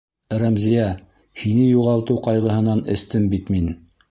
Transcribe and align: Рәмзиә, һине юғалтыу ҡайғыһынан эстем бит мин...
Рәмзиә, 0.43 0.87
һине 1.43 1.67
юғалтыу 1.67 2.19
ҡайғыһынан 2.29 2.83
эстем 2.97 3.31
бит 3.37 3.55
мин... 3.57 3.73